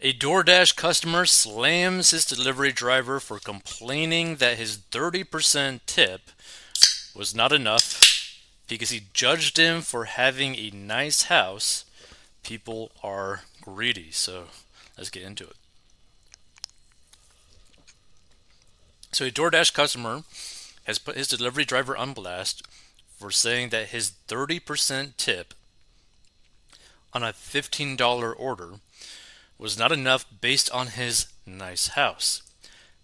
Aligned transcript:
A 0.00 0.12
DoorDash 0.12 0.76
customer 0.76 1.26
slams 1.26 2.12
his 2.12 2.24
delivery 2.24 2.70
driver 2.70 3.18
for 3.18 3.40
complaining 3.40 4.36
that 4.36 4.56
his 4.56 4.78
30% 4.78 5.80
tip 5.86 6.30
was 7.16 7.34
not 7.34 7.50
enough 7.50 8.38
because 8.68 8.90
he 8.90 9.08
judged 9.12 9.56
him 9.56 9.80
for 9.80 10.04
having 10.04 10.54
a 10.54 10.70
nice 10.70 11.24
house. 11.24 11.84
People 12.44 12.92
are 13.02 13.40
greedy, 13.60 14.12
so 14.12 14.44
let's 14.96 15.10
get 15.10 15.24
into 15.24 15.42
it. 15.42 15.56
So, 19.10 19.24
a 19.24 19.32
DoorDash 19.32 19.74
customer 19.74 20.22
has 20.84 21.00
put 21.00 21.16
his 21.16 21.26
delivery 21.26 21.64
driver 21.64 21.96
on 21.96 22.12
blast 22.12 22.62
for 23.16 23.32
saying 23.32 23.70
that 23.70 23.88
his 23.88 24.12
30% 24.28 25.16
tip 25.16 25.54
on 27.12 27.24
a 27.24 27.32
$15 27.32 28.34
order 28.38 28.74
was 29.58 29.78
not 29.78 29.92
enough 29.92 30.24
based 30.40 30.70
on 30.70 30.88
his 30.88 31.26
nice 31.44 31.88
house. 31.88 32.42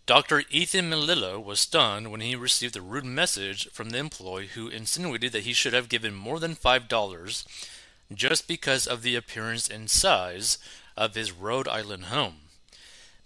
Dr. 0.06 0.44
Ethan 0.50 0.90
Melillo 0.90 1.42
was 1.42 1.60
stunned 1.60 2.10
when 2.10 2.20
he 2.20 2.36
received 2.36 2.76
a 2.76 2.82
rude 2.82 3.04
message 3.04 3.68
from 3.72 3.90
the 3.90 3.98
employee 3.98 4.48
who 4.48 4.68
insinuated 4.68 5.32
that 5.32 5.44
he 5.44 5.52
should 5.52 5.72
have 5.72 5.88
given 5.88 6.14
more 6.14 6.38
than 6.38 6.54
$5 6.54 7.44
just 8.12 8.46
because 8.46 8.86
of 8.86 9.02
the 9.02 9.16
appearance 9.16 9.68
and 9.68 9.90
size 9.90 10.58
of 10.96 11.14
his 11.14 11.32
Rhode 11.32 11.66
Island 11.66 12.04
home. 12.06 12.36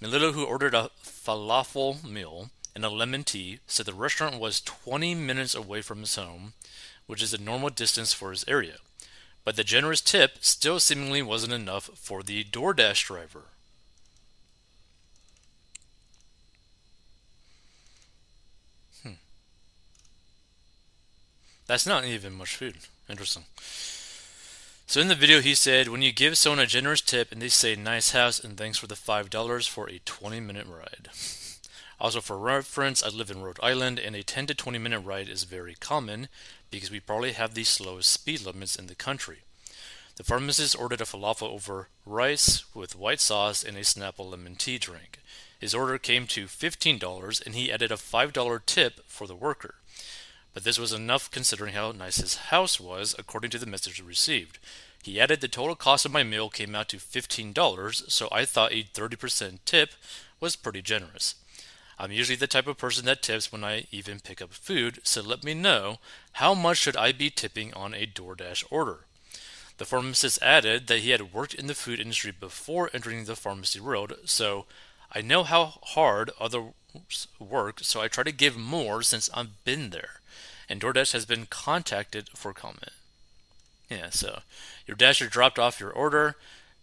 Melillo, 0.01 0.33
who 0.33 0.45
ordered 0.45 0.75
a 0.75 0.91
falafel 1.05 2.03
meal 2.05 2.51
and 2.75 2.85
a 2.85 2.89
lemon 2.89 3.25
tea, 3.25 3.59
said 3.67 3.87
the 3.87 3.93
restaurant 3.93 4.39
was 4.39 4.61
20 4.61 5.17
minutes 5.17 5.55
away 5.55 5.83
from 5.83 6.01
his 6.01 6.15
home, 6.15 6.55
which 7.07 7.23
is 7.23 7.35
a 7.35 7.39
normal 7.39 7.71
distance 7.71 8.13
for 8.13 8.31
his 8.31 8.45
area 8.47 8.77
but 9.49 9.57
the 9.57 9.65
generous 9.65 10.03
tip 10.03 10.37
still 10.43 10.79
seemingly 10.79 11.23
wasn't 11.23 11.55
enough 11.55 11.85
for 11.95 12.23
the 12.23 12.45
DoorDash 12.45 13.07
driver. 13.07 13.45
Hmm. 19.03 19.13
That's 21.67 21.87
not 21.87 22.05
even 22.05 22.35
much 22.35 22.57
food. 22.57 22.75
Interesting. 23.09 23.45
So 24.87 25.01
in 25.01 25.09
the 25.09 25.15
video, 25.15 25.41
he 25.41 25.55
said, 25.55 25.89
when 25.89 26.03
you 26.03 26.13
give 26.13 26.37
someone 26.37 26.59
a 26.59 26.67
generous 26.67 27.01
tip 27.01 27.33
and 27.33 27.41
they 27.41 27.49
say 27.49 27.75
nice 27.75 28.11
house 28.11 28.45
and 28.45 28.55
thanks 28.55 28.77
for 28.77 28.87
the 28.87 28.95
$5 28.95 29.67
for 29.67 29.89
a 29.89 29.99
20 30.05 30.41
minute 30.41 30.67
ride. 30.67 31.09
Also, 32.01 32.21
for 32.21 32.39
reference, 32.39 33.03
I 33.03 33.09
live 33.09 33.31
in 33.31 33.43
Rhode 33.43 33.59
Island 33.61 33.99
and 33.99 34.15
a 34.15 34.23
10 34.23 34.47
to 34.47 34.55
20 34.55 34.79
minute 34.79 35.01
ride 35.01 35.29
is 35.29 35.43
very 35.43 35.75
common 35.75 36.29
because 36.71 36.91
we 36.91 37.01
probably 37.01 37.33
have 37.33 37.55
the 37.55 37.65
slowest 37.65 38.11
speed 38.11 38.47
limits 38.47 38.77
in 38.77 38.87
the 38.87 38.95
country. 38.95 39.39
The 40.17 40.25
pharmacist 40.25 40.79
ordered 40.79 41.01
a 41.01 41.05
falafel 41.05 41.51
over 41.51 41.89
rice 42.07 42.65
with 42.75 42.97
white 42.97 43.21
sauce 43.21 43.65
and 43.65 43.77
a 43.77 43.81
Snapple 43.81 44.31
lemon 44.31 44.55
tea 44.55 44.79
drink. 44.79 45.19
His 45.59 45.75
order 45.75 45.99
came 45.99 46.27
to 46.29 46.47
$15 46.47 47.45
and 47.45 47.55
he 47.55 47.73
added 47.73 47.91
a 47.91 47.97
$5 47.97 48.67
tip 48.67 49.01
for 49.07 49.27
the 49.27 49.35
worker. 49.35 49.77
But 50.55 50.65
this 50.65 50.79
was 50.79 50.93
enough 50.93 51.31
considering 51.31 51.75
how 51.75 51.93
nice 51.93 52.17
his 52.17 52.37
house 52.37 52.81
was, 52.81 53.15
according 53.19 53.51
to 53.51 53.59
the 53.59 53.67
message 53.67 54.03
received. 54.03 54.59
He 55.03 55.21
added 55.21 55.41
the 55.41 55.49
total 55.49 55.77
cost 55.77 56.05
of 56.05 56.13
my 56.13 56.23
meal 56.23 56.49
came 56.49 56.75
out 56.75 56.89
to 56.91 56.97
$15, 56.97 58.11
so 58.11 58.29
I 58.31 58.45
thought 58.45 58.73
a 58.73 58.85
30% 58.85 59.59
tip 59.65 59.91
was 60.41 60.57
pretty 60.57 60.83
generous. 60.83 61.37
I'm 61.99 62.13
usually 62.13 62.37
the 62.37 62.47
type 62.47 62.69
of 62.69 62.79
person 62.79 63.07
that 63.07 63.23
tips 63.23 63.51
when 63.51 63.65
I 63.65 63.87
even 63.91 64.21
pick 64.21 64.41
up 64.41 64.53
food, 64.53 65.01
so 65.03 65.21
let 65.21 65.43
me 65.43 65.53
know 65.53 65.99
how 66.35 66.55
much 66.55 66.79
should 66.79 66.97
I 66.97 67.11
be 67.11 67.29
tipping 67.29 67.75
on 67.75 67.93
a 67.93 68.07
DoorDash 68.07 68.65
order? 68.71 69.01
The 69.79 69.85
pharmacist 69.85 70.41
added 70.41 70.87
that 70.87 71.01
he 71.01 71.11
had 71.11 71.33
worked 71.33 71.55
in 71.55 71.67
the 71.67 71.75
food 71.75 71.99
industry 71.99 72.31
before 72.31 72.91
entering 72.93 73.25
the 73.25 73.35
pharmacy 73.35 73.81
world, 73.81 74.15
so 74.25 74.67
I 75.13 75.23
know 75.23 75.43
how 75.43 75.81
hard 75.83 76.31
others 76.39 76.73
work, 77.41 77.81
so 77.83 78.01
I 78.01 78.09
try 78.09 78.25
to 78.25 78.33
give 78.33 78.57
more 78.57 79.03
since 79.03 79.29
I've 79.35 79.65
been 79.65 79.91
there. 79.91 80.21
And 80.69 80.81
DoorDash 80.81 81.13
has 81.13 81.25
been 81.25 81.47
contacted 81.47 82.29
for 82.35 82.53
comment. 82.53 82.93
Yeah, 83.91 84.11
so 84.11 84.41
your 84.87 84.97
dasher 84.97 85.27
dropped 85.27 85.59
off 85.59 85.81
your 85.81 85.91
order. 85.91 86.37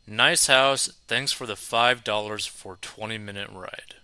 Nice 0.08 0.48
house. 0.48 0.90
Thanks 1.08 1.32
for 1.32 1.46
the 1.46 1.54
$5 1.54 2.50
for 2.50 2.78
20 2.82 3.18
minute 3.18 3.50
ride. 3.52 3.96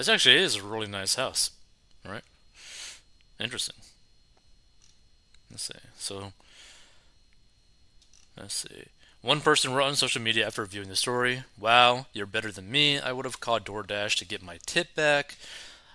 This 0.00 0.08
actually 0.08 0.36
is 0.36 0.56
a 0.56 0.62
really 0.62 0.86
nice 0.86 1.16
house, 1.16 1.50
right? 2.08 2.22
Interesting. 3.38 3.76
Let's 5.50 5.64
see. 5.64 5.74
So, 5.98 6.32
let's 8.34 8.54
see. 8.54 8.84
One 9.20 9.42
person 9.42 9.74
wrote 9.74 9.88
on 9.88 9.96
social 9.96 10.22
media 10.22 10.46
after 10.46 10.64
viewing 10.64 10.88
the 10.88 10.96
story, 10.96 11.42
Wow, 11.58 12.06
you're 12.14 12.24
better 12.24 12.50
than 12.50 12.70
me. 12.70 12.98
I 12.98 13.12
would 13.12 13.26
have 13.26 13.40
called 13.40 13.66
DoorDash 13.66 14.16
to 14.16 14.24
get 14.24 14.42
my 14.42 14.58
tip 14.64 14.94
back. 14.94 15.36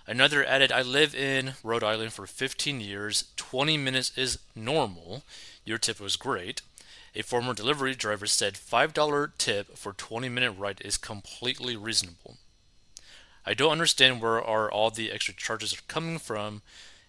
Another 0.06 0.44
added, 0.44 0.70
I 0.70 0.82
live 0.82 1.12
in 1.12 1.54
Rhode 1.64 1.82
Island 1.82 2.12
for 2.12 2.28
15 2.28 2.80
years. 2.80 3.24
20 3.36 3.76
minutes 3.76 4.16
is 4.16 4.38
normal. 4.54 5.24
Your 5.64 5.78
tip 5.78 5.98
was 5.98 6.14
great. 6.14 6.62
A 7.16 7.22
former 7.22 7.54
delivery 7.54 7.96
driver 7.96 8.28
said 8.28 8.54
$5 8.54 9.30
tip 9.36 9.76
for 9.76 9.92
20 9.92 10.28
minute 10.28 10.52
ride 10.52 10.80
is 10.84 10.96
completely 10.96 11.74
reasonable. 11.74 12.36
I 13.46 13.54
don't 13.54 13.72
understand 13.72 14.20
where 14.20 14.42
are 14.42 14.70
all 14.70 14.90
the 14.90 15.12
extra 15.12 15.32
charges 15.32 15.72
are 15.72 15.82
coming 15.86 16.18
from 16.18 16.62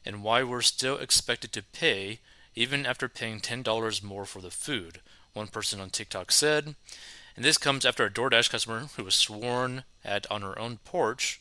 and 0.06 0.24
why 0.24 0.44
we're 0.44 0.62
still 0.62 0.98
expected 0.98 1.52
to 1.54 1.64
pay 1.64 2.20
even 2.56 2.86
after 2.86 3.10
paying 3.10 3.40
$10 3.40 4.04
more 4.04 4.26
for 4.26 4.42
the 4.42 4.52
food, 4.52 5.00
one 5.34 5.48
person 5.48 5.80
on 5.80 5.90
TikTok 5.90 6.32
said. 6.32 6.76
And 7.36 7.44
this 7.44 7.58
comes 7.58 7.86
after 7.86 8.06
a 8.06 8.10
DoorDash 8.10 8.50
customer 8.50 8.88
who 8.96 9.04
was 9.04 9.16
sworn 9.16 9.84
at 10.06 10.30
on 10.32 10.42
her 10.44 10.58
own 10.58 10.78
porch 10.86 11.40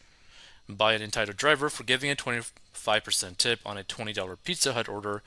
by 0.69 0.95
an 0.95 1.03
entitled 1.03 1.37
driver 1.37 1.69
for 1.69 1.85
giving 1.85 2.11
a 2.11 2.17
25% 2.17 3.37
tip 3.37 3.61
on 3.65 3.79
a 3.79 3.85
$20 3.85 4.37
Pizza 4.45 4.73
Hut 4.73 4.89
order 4.89 5.23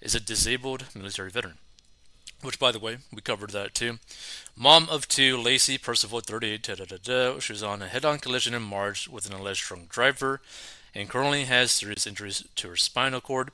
is 0.00 0.14
a 0.14 0.20
disabled 0.20 0.86
military 0.94 1.30
veteran 1.30 1.58
which 2.42 2.58
by 2.58 2.72
the 2.72 2.78
way, 2.78 2.98
we 3.12 3.22
covered 3.22 3.50
that 3.50 3.74
too. 3.74 3.98
Mom 4.56 4.88
of 4.90 5.08
two, 5.08 5.36
Lacey 5.36 5.78
Percival, 5.78 6.20
38, 6.20 6.62
da, 6.62 6.74
da, 6.74 6.96
da, 7.02 7.38
she 7.38 7.52
was 7.52 7.62
on 7.62 7.82
a 7.82 7.88
head 7.88 8.04
on 8.04 8.18
collision 8.18 8.54
in 8.54 8.62
March 8.62 9.08
with 9.08 9.26
an 9.26 9.32
alleged 9.32 9.64
drunk 9.64 9.88
driver 9.88 10.40
and 10.94 11.08
currently 11.08 11.44
has 11.44 11.70
serious 11.70 12.06
injuries 12.06 12.44
to 12.56 12.68
her 12.68 12.76
spinal 12.76 13.20
cord. 13.20 13.50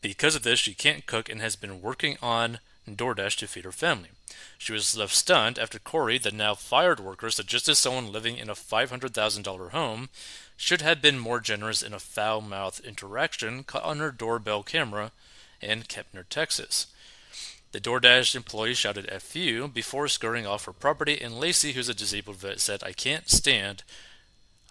Because 0.00 0.34
of 0.34 0.42
this, 0.42 0.60
she 0.60 0.74
can't 0.74 1.06
cook 1.06 1.28
and 1.28 1.40
has 1.40 1.56
been 1.56 1.82
working 1.82 2.16
on 2.22 2.60
DoorDash 2.88 3.36
to 3.38 3.46
feed 3.46 3.64
her 3.64 3.72
family. 3.72 4.10
She 4.58 4.72
was 4.72 4.96
left 4.96 5.14
stunned 5.14 5.58
after 5.58 5.78
Corey, 5.78 6.18
the 6.18 6.30
now 6.30 6.54
fired 6.54 7.00
worker, 7.00 7.30
suggested 7.30 7.74
someone 7.74 8.12
living 8.12 8.36
in 8.36 8.48
a 8.48 8.54
$500,000 8.54 9.70
home 9.70 10.08
should 10.56 10.82
have 10.82 11.00
been 11.00 11.18
more 11.18 11.40
generous 11.40 11.82
in 11.82 11.94
a 11.94 11.98
foul 11.98 12.40
mouthed 12.40 12.84
interaction 12.84 13.64
caught 13.64 13.82
on 13.82 13.98
her 13.98 14.10
doorbell 14.10 14.62
camera 14.62 15.12
in 15.60 15.82
Kempner, 15.82 16.24
Texas. 16.28 16.86
The 17.72 17.80
DoorDash 17.80 18.34
employee 18.34 18.74
shouted 18.74 19.08
F 19.08 19.36
you 19.36 19.68
before 19.68 20.08
scurrying 20.08 20.46
off 20.46 20.64
her 20.64 20.72
property, 20.72 21.20
and 21.20 21.38
Lacey, 21.38 21.72
who's 21.72 21.88
a 21.88 21.94
disabled 21.94 22.36
vet, 22.36 22.60
said, 22.60 22.82
I 22.82 22.92
can't 22.92 23.28
stand. 23.28 23.84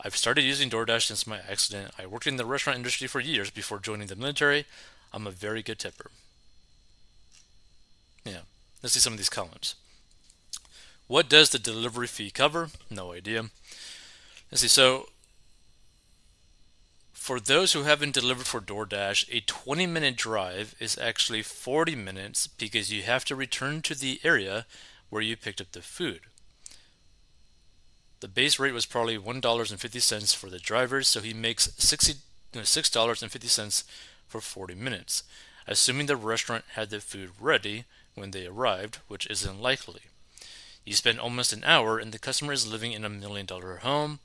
I've 0.02 0.18
started 0.18 0.42
using 0.42 0.70
DoorDash 0.70 1.08
since 1.08 1.28
my 1.28 1.40
accident. 1.50 1.94
I 1.98 2.06
worked 2.06 2.28
in 2.28 2.38
the 2.38 2.46
restaurant 2.46 2.78
industry 2.78 3.08
for 3.08 3.20
years 3.20 3.50
before 3.50 3.80
joining 3.80 4.08
the 4.08 4.16
military. 4.16 4.66
I'm 5.14 5.28
a 5.28 5.32
very 5.32 5.64
good 5.64 5.80
tipper. 5.80 6.12
Yeah, 8.26 8.42
let's 8.84 8.94
see 8.94 9.00
some 9.00 9.14
of 9.14 9.18
these 9.18 9.30
comments. 9.30 9.76
What 11.08 11.30
does 11.30 11.50
the 11.50 11.60
delivery 11.60 12.08
fee 12.08 12.32
cover? 12.32 12.70
No 12.90 13.14
idea. 13.14 13.46
Let's 14.52 14.62
see. 14.62 14.68
So 14.68 15.10
for 17.20 17.40
those 17.42 17.74
who 17.74 17.84
haven't 17.84 18.14
delivered 18.14 18.48
for 18.48 18.62
DoorDash, 18.62 19.28
a 19.30 19.42
20 19.42 19.86
minute 19.86 20.16
drive 20.16 20.74
is 20.80 20.98
actually 20.98 21.42
40 21.42 21.94
minutes 21.94 22.48
because 22.48 22.94
you 22.94 23.04
have 23.04 23.26
to 23.26 23.36
return 23.36 23.82
to 23.82 23.94
the 23.94 24.22
area 24.24 24.66
where 25.10 25.22
you 25.22 25.36
picked 25.36 25.60
up 25.60 25.74
the 25.74 25.82
food. 25.82 26.22
The 28.22 28.30
base 28.30 28.58
rate 28.58 28.74
was 28.74 28.86
probably 28.86 29.18
$1.50 29.18 30.36
for 30.36 30.50
the 30.50 30.60
drivers, 30.60 31.10
so 31.10 31.20
he 31.20 31.34
makes 31.34 31.68
$6.50 31.68 33.84
for 34.26 34.40
40 34.40 34.76
minutes, 34.76 35.24
assuming 35.68 36.06
the 36.06 36.16
restaurant 36.16 36.64
had 36.76 36.90
the 36.90 37.02
food 37.02 37.32
ready 37.38 37.84
when 38.16 38.32
they 38.32 38.48
arrived, 38.48 39.00
which 39.10 39.28
isn't 39.30 39.62
likely. 39.62 40.04
You 40.86 40.96
spend 40.96 41.20
almost 41.20 41.52
an 41.52 41.66
hour 41.66 42.00
and 42.00 42.14
the 42.14 42.18
customer 42.18 42.54
is 42.54 42.66
living 42.66 42.94
in 42.94 43.04
a 43.04 43.10
million 43.10 43.46
dollar 43.46 43.76
home 43.78 44.20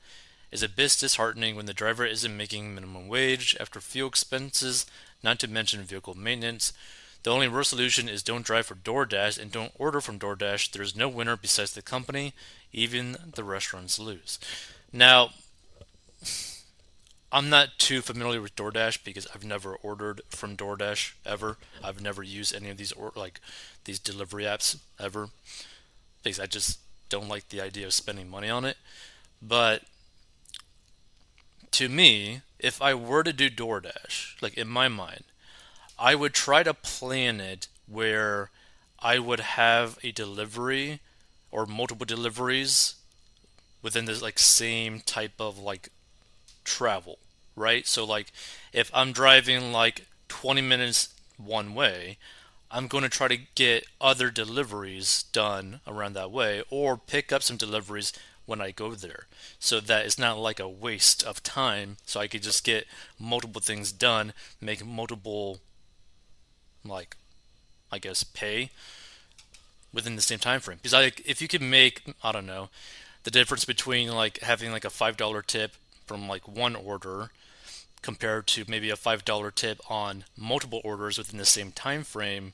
is 0.54 0.62
a 0.62 0.68
bit 0.68 0.96
disheartening 1.00 1.56
when 1.56 1.66
the 1.66 1.74
driver 1.74 2.06
isn't 2.06 2.36
making 2.36 2.72
minimum 2.74 3.08
wage 3.08 3.56
after 3.58 3.80
fuel 3.80 4.08
expenses, 4.08 4.86
not 5.20 5.40
to 5.40 5.48
mention 5.48 5.82
vehicle 5.82 6.14
maintenance. 6.14 6.72
The 7.24 7.30
only 7.30 7.48
real 7.48 7.64
solution 7.64 8.08
is 8.08 8.22
don't 8.22 8.46
drive 8.46 8.66
for 8.66 8.76
DoorDash 8.76 9.36
and 9.36 9.50
don't 9.50 9.72
order 9.76 10.00
from 10.00 10.20
DoorDash. 10.20 10.70
There's 10.70 10.94
no 10.94 11.08
winner 11.08 11.36
besides 11.36 11.74
the 11.74 11.82
company, 11.82 12.34
even 12.72 13.16
the 13.34 13.42
restaurants 13.42 13.98
lose. 13.98 14.38
Now, 14.92 15.30
I'm 17.32 17.50
not 17.50 17.70
too 17.78 18.00
familiar 18.00 18.40
with 18.40 18.54
DoorDash 18.54 19.02
because 19.02 19.26
I've 19.34 19.44
never 19.44 19.74
ordered 19.74 20.20
from 20.28 20.56
DoorDash 20.56 21.14
ever. 21.26 21.56
I've 21.82 22.00
never 22.00 22.22
used 22.22 22.54
any 22.54 22.70
of 22.70 22.76
these 22.76 22.92
or 22.92 23.10
like 23.16 23.40
these 23.86 23.98
delivery 23.98 24.44
apps 24.44 24.78
ever 25.00 25.30
because 26.22 26.38
I 26.38 26.46
just 26.46 26.78
don't 27.08 27.28
like 27.28 27.48
the 27.48 27.60
idea 27.60 27.86
of 27.86 27.92
spending 27.92 28.30
money 28.30 28.50
on 28.50 28.64
it. 28.64 28.76
But 29.42 29.82
to 31.74 31.88
me, 31.88 32.42
if 32.60 32.80
I 32.80 32.94
were 32.94 33.24
to 33.24 33.32
do 33.32 33.50
DoorDash, 33.50 34.40
like 34.40 34.54
in 34.56 34.68
my 34.68 34.86
mind, 34.86 35.24
I 35.98 36.14
would 36.14 36.32
try 36.32 36.62
to 36.62 36.72
plan 36.72 37.40
it 37.40 37.66
where 37.88 38.50
I 39.00 39.18
would 39.18 39.40
have 39.40 39.98
a 40.04 40.12
delivery 40.12 41.00
or 41.50 41.66
multiple 41.66 42.06
deliveries 42.06 42.94
within 43.82 44.04
this 44.04 44.22
like 44.22 44.38
same 44.38 45.00
type 45.00 45.32
of 45.40 45.58
like 45.58 45.88
travel, 46.62 47.18
right? 47.56 47.86
So 47.88 48.04
like 48.04 48.32
if 48.72 48.88
I'm 48.94 49.10
driving 49.12 49.72
like 49.72 50.06
20 50.28 50.60
minutes 50.60 51.08
one 51.36 51.74
way, 51.74 52.18
I'm 52.70 52.86
going 52.86 53.02
to 53.02 53.10
try 53.10 53.26
to 53.28 53.38
get 53.56 53.86
other 54.00 54.30
deliveries 54.30 55.24
done 55.32 55.80
around 55.88 56.12
that 56.14 56.30
way 56.30 56.62
or 56.70 56.96
pick 56.96 57.32
up 57.32 57.42
some 57.42 57.56
deliveries 57.56 58.12
when 58.46 58.60
I 58.60 58.70
go 58.70 58.94
there. 58.94 59.26
So 59.58 59.80
that 59.80 60.04
it's 60.06 60.18
not 60.18 60.38
like 60.38 60.60
a 60.60 60.68
waste 60.68 61.22
of 61.22 61.42
time. 61.42 61.96
So 62.04 62.20
I 62.20 62.28
could 62.28 62.42
just 62.42 62.64
get 62.64 62.86
multiple 63.18 63.60
things 63.60 63.92
done, 63.92 64.32
make 64.60 64.84
multiple 64.84 65.60
like 66.84 67.16
I 67.90 67.98
guess 67.98 68.24
pay 68.24 68.70
within 69.92 70.16
the 70.16 70.22
same 70.22 70.38
time 70.38 70.60
frame. 70.60 70.78
Because 70.78 70.92
like 70.92 71.22
if 71.24 71.40
you 71.40 71.48
could 71.48 71.62
make 71.62 72.02
I 72.22 72.32
don't 72.32 72.46
know 72.46 72.68
the 73.24 73.30
difference 73.30 73.64
between 73.64 74.10
like 74.12 74.40
having 74.40 74.70
like 74.70 74.84
a 74.84 74.90
five 74.90 75.16
dollar 75.16 75.42
tip 75.42 75.72
from 76.06 76.28
like 76.28 76.46
one 76.46 76.76
order 76.76 77.30
compared 78.02 78.46
to 78.46 78.64
maybe 78.68 78.90
a 78.90 78.96
five 78.96 79.24
dollar 79.24 79.50
tip 79.50 79.80
on 79.88 80.24
multiple 80.36 80.82
orders 80.84 81.16
within 81.16 81.38
the 81.38 81.44
same 81.46 81.72
time 81.72 82.04
frame 82.04 82.52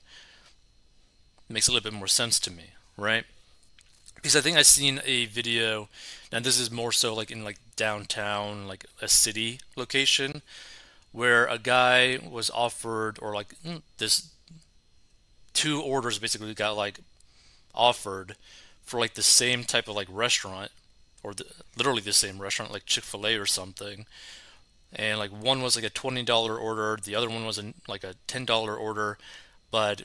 makes 1.49 1.67
a 1.67 1.73
little 1.73 1.91
bit 1.91 1.99
more 1.99 2.07
sense 2.07 2.39
to 2.39 2.53
me, 2.53 2.71
right? 2.97 3.25
Because 4.21 4.37
I 4.37 4.41
think 4.41 4.57
I've 4.57 4.67
seen 4.67 5.01
a 5.05 5.27
video, 5.27 5.89
and 6.31 6.45
this 6.45 6.61
is 6.61 6.71
more 6.71 6.93
so 6.93 7.15
like 7.15 7.31
in 7.31 7.43
like 7.43 7.59
downtown, 7.77 8.69
like 8.69 8.85
a 9.01 9.09
city 9.09 9.61
location, 9.77 10.43
where 11.13 11.47
a 11.47 11.59
guy 11.59 12.19
was 12.29 12.51
offered 12.51 13.19
or 13.23 13.35
like 13.35 13.55
mm, 13.65 13.83
this 13.99 14.31
two 15.55 15.81
orders 15.81 16.19
basically 16.19 16.55
got 16.55 16.77
like 16.77 17.01
offered 17.75 18.37
for 18.83 19.01
like 19.01 19.15
the 19.15 19.23
same 19.23 19.65
type 19.65 19.89
of 19.89 19.97
like 19.97 20.09
restaurant 20.11 20.71
or 21.23 21.35
the, 21.35 21.45
literally 21.77 22.01
the 22.01 22.13
same 22.13 22.41
restaurant 22.41 22.73
like 22.73 22.87
Chick-fil-A 22.87 23.37
or 23.37 23.47
something. 23.47 24.07
And 24.93 25.19
like 25.19 25.31
one 25.31 25.63
was 25.63 25.77
like 25.77 25.85
a 25.85 25.91
$20 25.91 26.61
order 26.61 26.99
the 27.03 27.15
other 27.15 27.29
one 27.29 27.47
was 27.47 27.59
a, 27.59 27.73
like 27.89 28.05
a 28.05 28.15
$10 28.27 28.79
order 28.79 29.19
but 29.71 30.03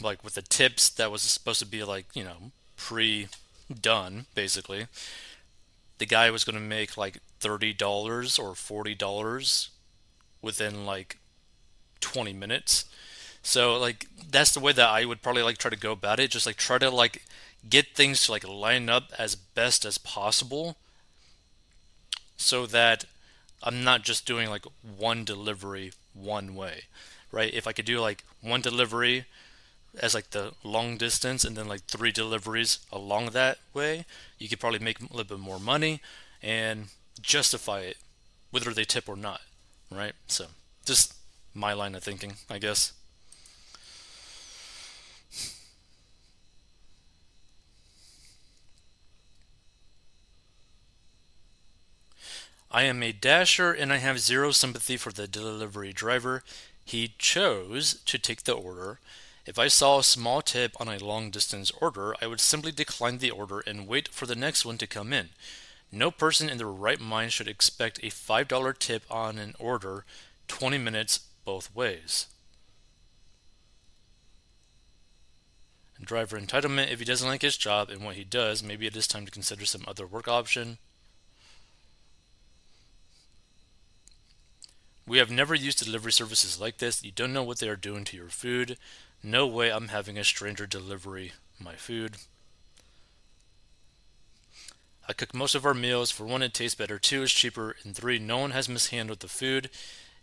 like 0.00 0.22
with 0.24 0.34
the 0.34 0.42
tips 0.42 0.88
that 0.90 1.10
was 1.10 1.22
supposed 1.22 1.60
to 1.60 1.66
be 1.66 1.82
like 1.84 2.06
you 2.14 2.24
know 2.24 2.52
pre 2.76 3.28
done 3.80 4.26
basically 4.34 4.86
the 5.98 6.06
guy 6.06 6.30
was 6.30 6.44
going 6.44 6.54
to 6.54 6.60
make 6.60 6.96
like 6.96 7.18
$30 7.40 8.38
or 8.38 8.54
$40 8.54 9.68
within 10.42 10.86
like 10.86 11.18
20 12.00 12.32
minutes 12.32 12.84
so 13.42 13.76
like 13.76 14.06
that's 14.30 14.52
the 14.52 14.60
way 14.60 14.72
that 14.72 14.88
I 14.88 15.04
would 15.04 15.22
probably 15.22 15.42
like 15.42 15.58
try 15.58 15.70
to 15.70 15.76
go 15.76 15.92
about 15.92 16.20
it 16.20 16.30
just 16.30 16.46
like 16.46 16.56
try 16.56 16.78
to 16.78 16.90
like 16.90 17.24
get 17.68 17.94
things 17.94 18.24
to 18.24 18.32
like 18.32 18.46
line 18.46 18.88
up 18.88 19.12
as 19.18 19.34
best 19.34 19.84
as 19.84 19.98
possible 19.98 20.76
so 22.36 22.66
that 22.66 23.04
I'm 23.62 23.82
not 23.82 24.02
just 24.02 24.26
doing 24.26 24.50
like 24.50 24.64
one 24.96 25.24
delivery 25.24 25.92
one 26.14 26.54
way, 26.54 26.82
right? 27.32 27.52
If 27.52 27.66
I 27.66 27.72
could 27.72 27.84
do 27.84 28.00
like 28.00 28.24
one 28.40 28.60
delivery 28.60 29.24
as 30.00 30.14
like 30.14 30.30
the 30.30 30.52
long 30.62 30.96
distance 30.96 31.44
and 31.44 31.56
then 31.56 31.68
like 31.68 31.84
three 31.84 32.12
deliveries 32.12 32.78
along 32.92 33.26
that 33.30 33.58
way, 33.74 34.04
you 34.38 34.48
could 34.48 34.60
probably 34.60 34.78
make 34.78 35.00
a 35.00 35.04
little 35.04 35.24
bit 35.24 35.38
more 35.38 35.60
money 35.60 36.00
and 36.42 36.86
justify 37.20 37.80
it 37.80 37.96
whether 38.50 38.72
they 38.72 38.84
tip 38.84 39.08
or 39.08 39.16
not, 39.16 39.40
right? 39.90 40.14
So 40.26 40.46
just 40.84 41.14
my 41.54 41.72
line 41.72 41.94
of 41.94 42.02
thinking, 42.02 42.34
I 42.48 42.58
guess. 42.58 42.92
I 52.70 52.82
am 52.82 53.02
a 53.02 53.12
dasher 53.12 53.72
and 53.72 53.92
I 53.92 53.96
have 53.96 54.20
zero 54.20 54.50
sympathy 54.50 54.96
for 54.96 55.10
the 55.10 55.26
delivery 55.26 55.92
driver. 55.92 56.42
He 56.84 57.14
chose 57.18 58.02
to 58.04 58.18
take 58.18 58.44
the 58.44 58.52
order. 58.52 58.98
If 59.46 59.60
I 59.60 59.68
saw 59.68 59.98
a 60.00 60.04
small 60.04 60.42
tip 60.42 60.72
on 60.80 60.88
a 60.88 60.98
long 60.98 61.30
distance 61.30 61.70
order, 61.80 62.16
I 62.20 62.26
would 62.26 62.40
simply 62.40 62.72
decline 62.72 63.18
the 63.18 63.30
order 63.30 63.60
and 63.60 63.86
wait 63.86 64.08
for 64.08 64.26
the 64.26 64.34
next 64.34 64.64
one 64.64 64.76
to 64.78 64.88
come 64.88 65.12
in. 65.12 65.28
No 65.92 66.10
person 66.10 66.50
in 66.50 66.58
their 66.58 66.66
right 66.66 67.00
mind 67.00 67.32
should 67.32 67.46
expect 67.46 68.00
a 68.00 68.10
$5 68.10 68.78
tip 68.78 69.04
on 69.08 69.38
an 69.38 69.54
order 69.60 70.04
20 70.48 70.78
minutes 70.78 71.20
both 71.44 71.74
ways. 71.74 72.26
driver 76.04 76.38
entitlement 76.38 76.92
if 76.92 77.00
he 77.00 77.04
doesn't 77.04 77.28
like 77.28 77.42
his 77.42 77.56
job 77.56 77.90
and 77.90 78.04
what 78.04 78.14
he 78.14 78.22
does, 78.22 78.62
maybe 78.62 78.86
it 78.86 78.96
is 78.96 79.08
time 79.08 79.24
to 79.24 79.32
consider 79.32 79.64
some 79.64 79.84
other 79.88 80.06
work 80.06 80.28
option. 80.28 80.78
We 85.06 85.18
have 85.18 85.30
never 85.30 85.54
used 85.54 85.84
delivery 85.84 86.12
services 86.12 86.60
like 86.60 86.78
this. 86.78 87.02
You 87.04 87.12
don't 87.12 87.32
know 87.32 87.42
what 87.42 87.58
they 87.58 87.68
are 87.68 87.76
doing 87.76 88.04
to 88.04 88.16
your 88.16 88.28
food. 88.28 88.76
No 89.26 89.44
way 89.48 89.72
I'm 89.72 89.88
having 89.88 90.16
a 90.16 90.22
stranger 90.22 90.68
delivery 90.68 91.32
my 91.58 91.74
food. 91.74 92.18
I 95.08 95.14
cook 95.14 95.34
most 95.34 95.56
of 95.56 95.66
our 95.66 95.74
meals. 95.74 96.12
For 96.12 96.24
one, 96.24 96.42
it 96.42 96.54
tastes 96.54 96.76
better. 96.76 97.00
Two, 97.00 97.24
it's 97.24 97.32
cheaper. 97.32 97.74
And 97.82 97.96
three, 97.96 98.20
no 98.20 98.38
one 98.38 98.52
has 98.52 98.68
mishandled 98.68 99.18
the 99.18 99.26
food. 99.26 99.68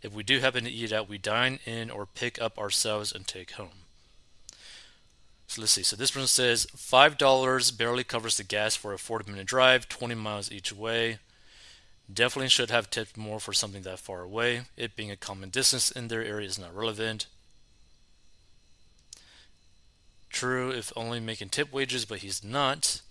If 0.00 0.14
we 0.14 0.22
do 0.22 0.40
happen 0.40 0.64
to 0.64 0.70
eat 0.70 0.90
out, 0.90 1.06
we 1.06 1.18
dine 1.18 1.58
in 1.66 1.90
or 1.90 2.06
pick 2.06 2.40
up 2.40 2.58
ourselves 2.58 3.12
and 3.12 3.26
take 3.26 3.52
home. 3.52 3.84
So 5.48 5.60
let's 5.60 5.72
see. 5.72 5.82
So 5.82 5.96
this 5.96 6.16
one 6.16 6.26
says 6.26 6.66
$5 6.74 7.76
barely 7.76 8.04
covers 8.04 8.38
the 8.38 8.42
gas 8.42 8.74
for 8.74 8.94
a 8.94 8.98
40 8.98 9.30
minute 9.30 9.46
drive, 9.46 9.86
20 9.86 10.14
miles 10.14 10.50
each 10.50 10.72
way. 10.72 11.18
Definitely 12.10 12.48
should 12.48 12.70
have 12.70 12.88
tipped 12.88 13.18
more 13.18 13.38
for 13.38 13.52
something 13.52 13.82
that 13.82 13.98
far 13.98 14.22
away. 14.22 14.62
It 14.78 14.96
being 14.96 15.10
a 15.10 15.16
common 15.16 15.50
distance 15.50 15.90
in 15.90 16.08
their 16.08 16.24
area 16.24 16.48
is 16.48 16.58
not 16.58 16.74
relevant. 16.74 17.26
True, 20.34 20.72
if 20.72 20.92
only 20.96 21.20
making 21.20 21.50
tip 21.50 21.72
wages, 21.72 22.04
but 22.04 22.18
he's 22.18 22.42
not. 22.42 23.02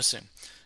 See. 0.00 0.18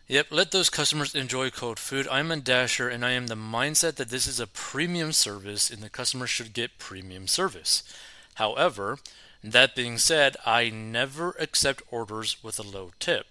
Yep, 0.06 0.28
let 0.30 0.52
those 0.52 0.70
customers 0.70 1.16
enjoy 1.16 1.50
cold 1.50 1.80
food. 1.80 2.06
I'm 2.10 2.30
a 2.30 2.36
dasher 2.36 2.88
and 2.88 3.04
I 3.04 3.10
am 3.10 3.26
the 3.26 3.34
mindset 3.34 3.96
that 3.96 4.08
this 4.08 4.28
is 4.28 4.38
a 4.38 4.46
premium 4.46 5.10
service 5.10 5.68
and 5.68 5.82
the 5.82 5.90
customer 5.90 6.28
should 6.28 6.52
get 6.52 6.78
premium 6.78 7.26
service. 7.26 7.82
However, 8.34 8.98
that 9.42 9.74
being 9.74 9.98
said, 9.98 10.36
I 10.44 10.70
never 10.70 11.36
accept 11.38 11.82
orders 11.90 12.42
with 12.42 12.58
a 12.58 12.62
low 12.62 12.92
tip. 12.98 13.26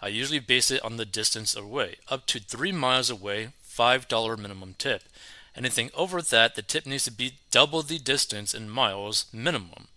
I 0.00 0.08
usually 0.08 0.38
base 0.38 0.70
it 0.70 0.82
on 0.82 0.96
the 0.96 1.04
distance 1.04 1.54
away. 1.54 1.96
Up 2.08 2.26
to 2.26 2.40
three 2.40 2.72
miles 2.72 3.10
away, 3.10 3.50
$5 3.68 4.38
minimum 4.38 4.74
tip. 4.78 5.02
Anything 5.54 5.90
over 5.94 6.22
that, 6.22 6.54
the 6.54 6.62
tip 6.62 6.86
needs 6.86 7.04
to 7.04 7.12
be 7.12 7.38
double 7.50 7.82
the 7.82 7.98
distance 7.98 8.54
in 8.54 8.70
miles 8.70 9.26
minimum. 9.32 9.88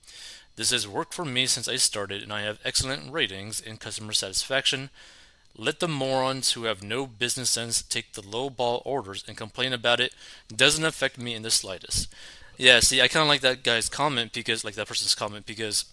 This 0.56 0.72
has 0.72 0.88
worked 0.88 1.14
for 1.14 1.26
me 1.26 1.46
since 1.46 1.68
I 1.68 1.78
started, 1.78 2.22
and 2.22 2.34
I 2.34 2.42
have 2.42 2.60
excellent 2.66 3.12
ratings 3.12 3.60
in 3.60 3.78
customer 3.78 4.14
satisfaction, 4.14 4.90
let 5.56 5.80
the 5.80 5.88
morons 5.88 6.54
who 6.54 6.64
have 6.64 6.82
no 6.82 7.06
business 7.06 7.52
sense 7.52 7.84
take 7.84 8.14
the 8.14 8.28
low 8.28 8.50
ball 8.50 8.82
orders 8.86 9.24
and 9.28 9.38
complain 9.38 9.72
about 9.72 10.00
it. 10.00 10.14
Doesn't 10.54 10.84
affect 10.84 11.20
me 11.20 11.36
in 11.36 11.44
the 11.44 11.52
slightest. 11.52 12.12
Yeah, 12.58 12.80
see, 12.80 13.02
I 13.02 13.08
kind 13.08 13.24
of 13.24 13.28
like 13.28 13.42
that 13.42 13.64
guy's 13.64 13.90
comment 13.90 14.34
because, 14.34 14.64
like 14.64 14.76
that 14.76 14.88
person's 14.88 15.16
comment, 15.16 15.46
because 15.46 15.86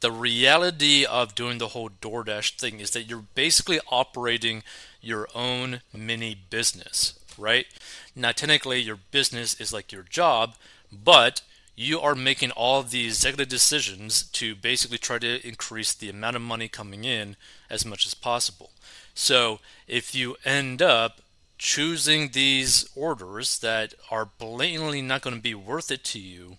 the 0.00 0.10
reality 0.10 1.04
of 1.04 1.34
doing 1.34 1.58
the 1.58 1.68
whole 1.68 1.88
DoorDash 1.88 2.58
thing 2.58 2.80
is 2.80 2.90
that 2.90 3.04
you're 3.04 3.24
basically 3.34 3.80
operating 3.90 4.62
your 5.00 5.28
own 5.34 5.80
mini 5.94 6.36
business, 6.50 7.18
right? 7.38 7.66
Now, 8.14 8.32
technically, 8.32 8.80
your 8.80 8.98
business 9.10 9.58
is 9.60 9.72
like 9.72 9.92
your 9.92 10.02
job, 10.02 10.56
but 10.92 11.42
you 11.76 12.00
are 12.00 12.14
making 12.14 12.50
all 12.52 12.82
these 12.82 13.16
executive 13.16 13.48
decisions 13.48 14.24
to 14.24 14.54
basically 14.54 14.98
try 14.98 15.18
to 15.18 15.46
increase 15.46 15.92
the 15.92 16.10
amount 16.10 16.36
of 16.36 16.42
money 16.42 16.68
coming 16.68 17.04
in 17.04 17.36
as 17.68 17.84
much 17.84 18.06
as 18.06 18.14
possible. 18.14 18.70
So 19.14 19.60
if 19.88 20.14
you 20.14 20.36
end 20.44 20.80
up 20.82 21.20
choosing 21.58 22.30
these 22.30 22.88
orders 22.94 23.58
that 23.60 23.94
are 24.10 24.28
blatantly 24.38 25.02
not 25.02 25.22
going 25.22 25.36
to 25.36 25.42
be 25.42 25.54
worth 25.54 25.90
it 25.90 26.04
to 26.04 26.18
you, 26.18 26.58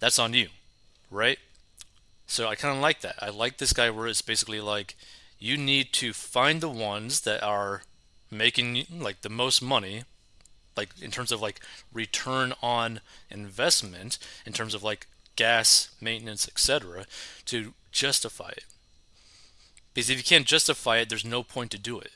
that's 0.00 0.18
on 0.18 0.34
you, 0.34 0.48
right? 1.10 1.38
So 2.26 2.48
I 2.48 2.54
kind 2.54 2.74
of 2.74 2.82
like 2.82 3.00
that. 3.00 3.16
I 3.20 3.30
like 3.30 3.58
this 3.58 3.72
guy 3.72 3.90
where 3.90 4.06
it's 4.06 4.22
basically 4.22 4.60
like 4.60 4.96
you 5.38 5.56
need 5.56 5.92
to 5.94 6.12
find 6.12 6.60
the 6.60 6.68
ones 6.68 7.20
that 7.22 7.42
are 7.42 7.82
making 8.30 8.84
like 8.98 9.22
the 9.22 9.28
most 9.28 9.62
money 9.62 10.04
like 10.76 10.90
in 11.00 11.10
terms 11.10 11.32
of 11.32 11.42
like 11.42 11.60
return 11.92 12.52
on 12.62 13.00
investment 13.30 14.18
in 14.46 14.52
terms 14.52 14.74
of 14.74 14.82
like 14.82 15.06
gas 15.36 15.90
maintenance 16.00 16.46
etc 16.46 17.06
to 17.44 17.72
justify 17.90 18.50
it 18.50 18.64
because 19.92 20.10
if 20.10 20.18
you 20.18 20.24
can't 20.24 20.46
justify 20.46 20.98
it 20.98 21.08
there's 21.08 21.24
no 21.24 21.42
point 21.42 21.70
to 21.70 21.78
do 21.78 21.98
it 21.98 22.12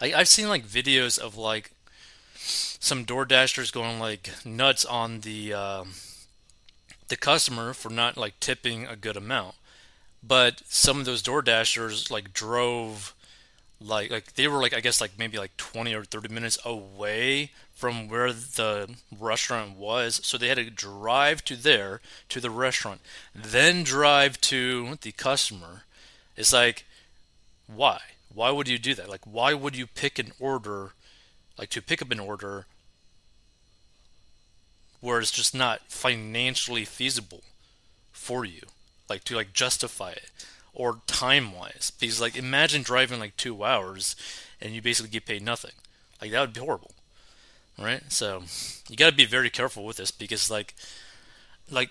like 0.00 0.14
I've 0.14 0.28
seen 0.28 0.48
like 0.48 0.66
videos 0.66 1.18
of 1.18 1.36
like 1.36 1.70
some 2.34 3.04
door 3.04 3.24
dashers 3.24 3.70
going 3.70 3.98
like 3.98 4.30
nuts 4.44 4.84
on 4.84 5.20
the 5.20 5.52
um, 5.52 5.90
the 7.08 7.16
customer 7.16 7.72
for 7.72 7.90
not 7.90 8.16
like 8.16 8.38
tipping 8.40 8.86
a 8.86 8.96
good 8.96 9.16
amount. 9.16 9.54
But 10.22 10.62
some 10.68 10.98
of 10.98 11.04
those 11.04 11.22
door 11.22 11.42
dashers 11.42 12.10
like 12.10 12.32
drove 12.32 13.14
like 13.80 14.10
like 14.10 14.34
they 14.34 14.48
were 14.48 14.60
like 14.60 14.74
I 14.74 14.80
guess 14.80 15.00
like 15.00 15.18
maybe 15.18 15.38
like 15.38 15.56
20 15.56 15.94
or 15.94 16.04
30 16.04 16.32
minutes 16.32 16.58
away 16.64 17.50
from 17.74 18.08
where 18.08 18.32
the 18.32 18.94
restaurant 19.18 19.76
was. 19.76 20.20
So 20.24 20.38
they 20.38 20.48
had 20.48 20.56
to 20.58 20.70
drive 20.70 21.44
to 21.44 21.56
there 21.56 22.00
to 22.28 22.40
the 22.40 22.50
restaurant 22.50 23.00
then 23.34 23.82
drive 23.82 24.40
to 24.42 24.96
the 25.02 25.12
customer. 25.12 25.82
It's 26.36 26.52
like 26.52 26.84
why 27.66 28.00
why 28.36 28.50
would 28.50 28.68
you 28.68 28.78
do 28.78 28.94
that? 28.94 29.08
Like 29.08 29.24
why 29.24 29.54
would 29.54 29.76
you 29.76 29.86
pick 29.86 30.18
an 30.18 30.32
order 30.38 30.92
like 31.58 31.70
to 31.70 31.82
pick 31.82 32.02
up 32.02 32.10
an 32.10 32.20
order 32.20 32.66
where 35.00 35.18
it's 35.20 35.30
just 35.30 35.54
not 35.54 35.80
financially 35.88 36.84
feasible 36.84 37.42
for 38.12 38.44
you? 38.44 38.62
Like 39.08 39.24
to 39.24 39.36
like 39.36 39.52
justify 39.52 40.10
it 40.10 40.30
or 40.74 41.00
time 41.06 41.52
wise 41.52 41.90
because 41.98 42.20
like 42.20 42.36
imagine 42.36 42.82
driving 42.82 43.18
like 43.18 43.36
two 43.36 43.64
hours 43.64 44.14
and 44.60 44.72
you 44.72 44.82
basically 44.82 45.10
get 45.10 45.26
paid 45.26 45.42
nothing. 45.42 45.72
Like 46.20 46.30
that 46.30 46.40
would 46.40 46.52
be 46.52 46.60
horrible 46.60 46.92
right? 47.78 48.02
So 48.08 48.42
you 48.88 48.96
got 48.96 49.10
to 49.10 49.16
be 49.16 49.24
very 49.24 49.50
careful 49.50 49.84
with 49.84 49.96
this 49.96 50.10
because 50.10 50.50
like 50.50 50.74
like 51.70 51.90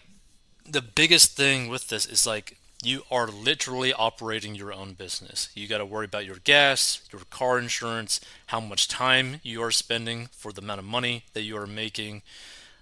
the 0.66 0.82
biggest 0.82 1.38
thing 1.38 1.70
with 1.70 1.88
this 1.90 2.06
is 2.06 2.26
like 2.26 2.58
you 2.86 3.04
are 3.12 3.28
literally 3.28 3.92
operating 3.94 4.56
your 4.56 4.72
own 4.72 4.94
business. 4.94 5.50
You 5.56 5.68
got 5.68 5.80
to 5.80 5.86
worry 5.86 6.06
about 6.06 6.26
your 6.26 6.38
gas, 6.44 7.02
your 7.12 7.22
car 7.30 7.58
insurance, 7.58 8.22
how 8.48 8.60
much 8.60 8.88
time 8.88 9.42
you 9.44 9.62
are 9.62 9.72
spending 9.72 10.30
for 10.32 10.52
the 10.52 10.62
amount 10.62 10.80
of 10.80 10.86
money 10.86 11.24
that 11.34 11.42
you 11.42 11.58
are 11.58 11.68
making. 11.68 12.22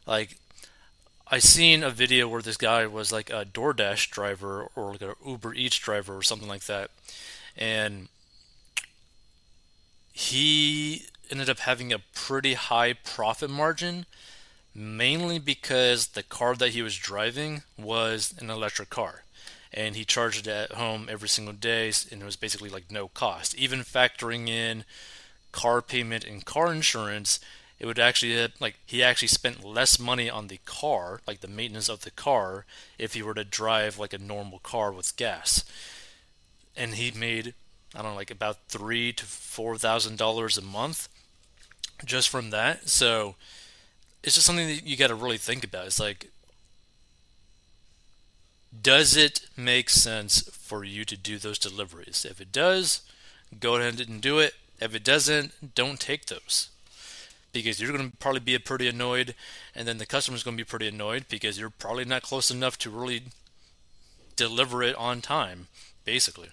Like 0.06 0.38
I 1.28 1.40
seen 1.40 1.84
a 1.84 1.90
video 1.90 2.28
where 2.28 2.42
this 2.42 2.58
guy 2.58 2.86
was 2.86 3.12
like 3.12 3.30
a 3.30 3.46
DoorDash 3.46 4.10
driver 4.12 4.70
or 4.76 4.92
like 4.92 5.02
an 5.02 5.14
Uber 5.26 5.56
Eats 5.56 5.78
driver 5.80 6.16
or 6.16 6.22
something 6.22 6.50
like 6.50 6.66
that, 6.66 6.92
and 7.58 8.10
he 10.12 11.04
ended 11.32 11.50
up 11.50 11.60
having 11.60 11.92
a 11.92 12.00
pretty 12.14 12.54
high 12.54 12.94
profit 12.94 13.50
margin, 13.50 14.06
mainly 14.76 15.40
because 15.40 16.08
the 16.08 16.24
car 16.24 16.56
that 16.56 16.70
he 16.70 16.82
was 16.84 16.96
driving 16.96 17.64
was 17.78 18.36
an 18.40 18.50
electric 18.52 18.90
car, 18.90 19.23
and 19.74 19.96
he 19.96 20.06
charged 20.06 20.48
it 20.48 20.72
at 20.72 20.72
home 20.74 21.08
every 21.10 21.30
single 21.30 21.54
day, 21.54 21.92
and 22.12 22.22
it 22.22 22.26
was 22.26 22.36
basically 22.36 22.70
like 22.70 22.92
no 22.92 23.08
cost, 23.08 23.56
even 23.56 23.80
factoring 23.80 24.48
in 24.48 24.86
car 25.52 25.82
payment 25.82 26.24
and 26.24 26.46
car 26.46 26.74
insurance 26.74 27.40
it 27.84 27.86
would 27.86 28.00
actually 28.00 28.42
uh, 28.42 28.48
like 28.62 28.80
he 28.86 29.04
actually 29.04 29.28
spent 29.28 29.62
less 29.62 30.00
money 30.00 30.30
on 30.30 30.48
the 30.48 30.60
car, 30.64 31.20
like 31.28 31.42
the 31.42 31.50
maintenance 31.50 31.90
of 31.90 32.02
the 32.02 32.12
car, 32.12 32.66
if 32.98 33.14
he 33.14 33.22
were 33.22 33.34
to 33.34 33.44
drive 33.44 34.00
like 34.00 34.14
a 34.14 34.18
normal 34.18 34.60
car 34.60 34.94
with 34.94 35.18
gas. 35.18 35.66
And 36.78 36.96
he 36.96 37.12
made 37.12 37.54
I 37.94 38.02
don't 38.02 38.12
know, 38.12 38.16
like 38.16 38.32
about 38.32 38.60
three 38.70 39.12
to 39.12 39.26
four 39.26 39.78
thousand 39.78 40.18
dollars 40.18 40.58
a 40.58 40.62
month 40.62 41.10
just 42.06 42.30
from 42.30 42.52
that. 42.52 42.88
So 42.88 43.36
it's 44.24 44.36
just 44.36 44.48
something 44.48 44.68
that 44.68 44.88
you 44.88 44.96
got 44.96 45.08
to 45.08 45.16
really 45.16 45.38
think 45.38 45.66
about. 45.66 45.88
It's 45.88 46.00
like, 46.00 46.30
does 48.82 49.16
it 49.16 49.42
make 49.56 49.90
sense 49.90 50.42
for 50.52 50.84
you 50.84 51.06
to 51.06 51.18
do 51.18 51.38
those 51.38 51.60
deliveries? 51.60 52.26
If 52.30 52.42
it 52.42 52.52
does, 52.52 53.02
go 53.60 53.76
ahead 53.76 54.00
and 54.00 54.22
do 54.22 54.40
it. 54.40 54.54
If 54.80 54.96
it 54.96 55.04
doesn't, 55.04 55.76
don't 55.76 56.00
take 56.00 56.26
those 56.26 56.70
because 57.54 57.80
you're 57.80 57.96
going 57.96 58.10
to 58.10 58.18
probably 58.18 58.40
be 58.40 58.58
pretty 58.58 58.88
annoyed, 58.88 59.36
and 59.76 59.88
then 59.88 60.00
the 60.00 60.06
customer's 60.06 60.44
going 60.44 60.58
to 60.58 60.64
be 60.64 60.68
pretty 60.68 60.88
annoyed 60.88 61.26
because 61.30 61.60
you're 61.60 61.70
probably 61.70 62.04
not 62.04 62.24
close 62.24 62.50
enough 62.50 62.78
to 62.80 62.90
really 62.90 63.24
deliver 64.36 64.82
it 64.82 64.96
on 64.96 65.22
time, 65.22 65.68
basically. 66.04 66.50